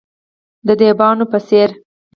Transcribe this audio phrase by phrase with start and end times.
[0.67, 1.69] د دیبانو په څیر،